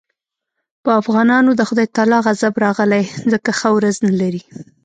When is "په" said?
0.83-0.89